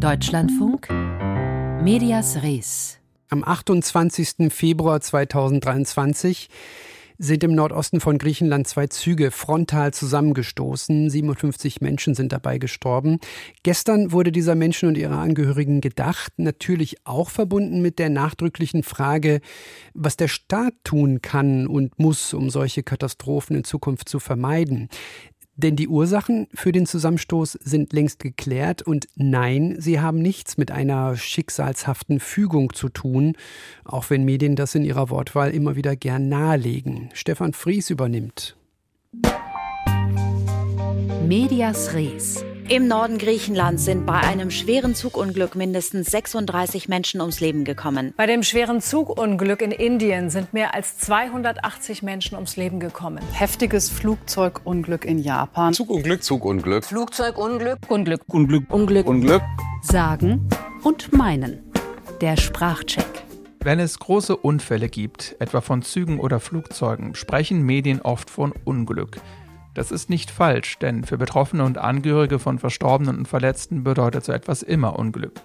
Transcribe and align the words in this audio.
Deutschlandfunk 0.00 0.88
Medias 1.82 2.42
Res. 2.42 2.98
Am 3.28 3.44
28. 3.44 4.50
Februar 4.50 5.02
2023 5.02 6.48
sind 7.22 7.44
im 7.44 7.54
Nordosten 7.54 8.00
von 8.00 8.16
Griechenland 8.16 8.66
zwei 8.66 8.86
Züge 8.86 9.30
frontal 9.30 9.92
zusammengestoßen. 9.92 11.10
57 11.10 11.82
Menschen 11.82 12.14
sind 12.14 12.32
dabei 12.32 12.56
gestorben. 12.56 13.18
Gestern 13.62 14.10
wurde 14.10 14.32
dieser 14.32 14.54
Menschen 14.54 14.88
und 14.88 14.96
ihrer 14.96 15.18
Angehörigen 15.18 15.82
gedacht, 15.82 16.32
natürlich 16.38 16.96
auch 17.04 17.28
verbunden 17.28 17.82
mit 17.82 17.98
der 17.98 18.08
nachdrücklichen 18.08 18.82
Frage, 18.82 19.42
was 19.92 20.16
der 20.16 20.28
Staat 20.28 20.72
tun 20.82 21.20
kann 21.20 21.66
und 21.66 21.98
muss, 21.98 22.32
um 22.32 22.48
solche 22.48 22.82
Katastrophen 22.82 23.54
in 23.54 23.64
Zukunft 23.64 24.08
zu 24.08 24.18
vermeiden. 24.18 24.88
Denn 25.62 25.76
die 25.76 25.88
Ursachen 25.88 26.48
für 26.54 26.72
den 26.72 26.86
Zusammenstoß 26.86 27.52
sind 27.52 27.92
längst 27.92 28.18
geklärt 28.18 28.80
und 28.80 29.08
nein, 29.16 29.76
sie 29.78 30.00
haben 30.00 30.22
nichts 30.22 30.56
mit 30.56 30.70
einer 30.70 31.18
schicksalshaften 31.18 32.18
Fügung 32.18 32.72
zu 32.72 32.88
tun, 32.88 33.36
auch 33.84 34.08
wenn 34.08 34.24
Medien 34.24 34.56
das 34.56 34.74
in 34.74 34.86
ihrer 34.86 35.10
Wortwahl 35.10 35.50
immer 35.50 35.76
wieder 35.76 35.96
gern 35.96 36.30
nahelegen. 36.30 37.10
Stefan 37.12 37.52
Fries 37.52 37.90
übernimmt. 37.90 38.56
Medias 41.28 41.92
Res. 41.92 42.42
Im 42.70 42.86
Norden 42.86 43.18
Griechenlands 43.18 43.84
sind 43.84 44.06
bei 44.06 44.20
einem 44.20 44.52
schweren 44.52 44.94
Zugunglück 44.94 45.56
mindestens 45.56 46.08
36 46.12 46.88
Menschen 46.88 47.20
ums 47.20 47.40
Leben 47.40 47.64
gekommen. 47.64 48.14
Bei 48.16 48.26
dem 48.26 48.44
schweren 48.44 48.80
Zugunglück 48.80 49.60
in 49.60 49.72
Indien 49.72 50.30
sind 50.30 50.52
mehr 50.52 50.72
als 50.72 50.96
280 50.98 52.04
Menschen 52.04 52.36
ums 52.36 52.56
Leben 52.56 52.78
gekommen. 52.78 53.24
Heftiges 53.32 53.90
Flugzeugunglück 53.90 55.04
in 55.04 55.18
Japan. 55.18 55.74
Zugunglück, 55.74 56.22
Zugunglück. 56.22 56.84
Flugzeugunglück, 56.84 57.78
Unglück, 57.88 58.22
Unglück, 58.28 58.72
Unglück, 58.72 59.06
Unglück. 59.08 59.42
Sagen 59.82 60.48
und 60.84 61.12
meinen. 61.12 61.72
Der 62.20 62.36
Sprachcheck. 62.36 63.24
Wenn 63.64 63.80
es 63.80 63.98
große 63.98 64.36
Unfälle 64.36 64.88
gibt, 64.88 65.34
etwa 65.40 65.60
von 65.60 65.82
Zügen 65.82 66.20
oder 66.20 66.38
Flugzeugen, 66.38 67.16
sprechen 67.16 67.62
Medien 67.62 68.00
oft 68.00 68.30
von 68.30 68.54
Unglück. 68.62 69.16
Das 69.74 69.92
ist 69.92 70.10
nicht 70.10 70.30
falsch, 70.30 70.78
denn 70.78 71.04
für 71.04 71.16
Betroffene 71.16 71.64
und 71.64 71.78
Angehörige 71.78 72.38
von 72.38 72.58
Verstorbenen 72.58 73.18
und 73.18 73.28
Verletzten 73.28 73.84
bedeutet 73.84 74.24
so 74.24 74.32
etwas 74.32 74.62
immer 74.62 74.98
Unglück. 74.98 75.40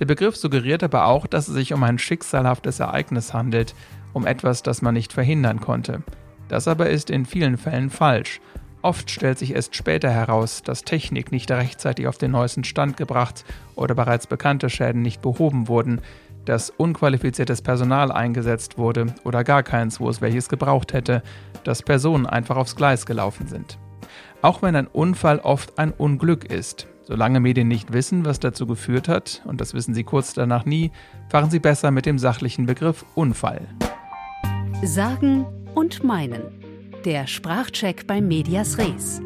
Der 0.00 0.06
Begriff 0.06 0.36
suggeriert 0.36 0.82
aber 0.82 1.06
auch, 1.06 1.26
dass 1.26 1.48
es 1.48 1.54
sich 1.54 1.72
um 1.72 1.82
ein 1.84 1.98
schicksalhaftes 1.98 2.80
Ereignis 2.80 3.32
handelt, 3.32 3.74
um 4.12 4.26
etwas, 4.26 4.62
das 4.62 4.82
man 4.82 4.94
nicht 4.94 5.12
verhindern 5.12 5.60
konnte. 5.60 6.02
Das 6.48 6.66
aber 6.66 6.90
ist 6.90 7.08
in 7.08 7.24
vielen 7.24 7.56
Fällen 7.56 7.88
falsch. 7.88 8.40
Oft 8.82 9.10
stellt 9.10 9.38
sich 9.38 9.54
erst 9.54 9.76
später 9.76 10.10
heraus, 10.10 10.64
dass 10.64 10.82
Technik 10.82 11.30
nicht 11.30 11.50
rechtzeitig 11.52 12.08
auf 12.08 12.18
den 12.18 12.32
neuesten 12.32 12.64
Stand 12.64 12.96
gebracht 12.96 13.44
oder 13.76 13.94
bereits 13.94 14.26
bekannte 14.26 14.68
Schäden 14.68 15.02
nicht 15.02 15.22
behoben 15.22 15.68
wurden, 15.68 16.00
dass 16.44 16.70
unqualifiziertes 16.70 17.62
Personal 17.62 18.10
eingesetzt 18.12 18.78
wurde 18.78 19.14
oder 19.24 19.44
gar 19.44 19.62
keins, 19.62 20.00
wo 20.00 20.08
es 20.08 20.20
welches 20.20 20.48
gebraucht 20.48 20.92
hätte, 20.92 21.22
dass 21.64 21.82
Personen 21.82 22.26
einfach 22.26 22.56
aufs 22.56 22.76
Gleis 22.76 23.06
gelaufen 23.06 23.46
sind. 23.46 23.78
Auch 24.42 24.62
wenn 24.62 24.74
ein 24.74 24.86
Unfall 24.88 25.38
oft 25.38 25.78
ein 25.78 25.92
Unglück 25.92 26.44
ist, 26.44 26.88
solange 27.04 27.40
Medien 27.40 27.68
nicht 27.68 27.92
wissen, 27.92 28.24
was 28.24 28.40
dazu 28.40 28.66
geführt 28.66 29.08
hat, 29.08 29.42
und 29.44 29.60
das 29.60 29.74
wissen 29.74 29.94
sie 29.94 30.04
kurz 30.04 30.34
danach 30.34 30.64
nie, 30.64 30.90
fahren 31.28 31.50
sie 31.50 31.60
besser 31.60 31.90
mit 31.90 32.06
dem 32.06 32.18
sachlichen 32.18 32.66
Begriff 32.66 33.04
Unfall. 33.14 33.68
Sagen 34.82 35.46
und 35.74 36.02
meinen. 36.02 36.42
Der 37.04 37.26
Sprachcheck 37.26 38.06
bei 38.06 38.20
Medias 38.20 38.78
Res. 38.78 39.20